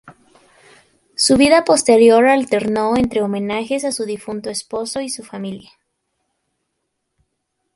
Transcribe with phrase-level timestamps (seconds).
[1.15, 5.73] Su vida posterior alternó entre homenajes a su difunto esposo y su familia.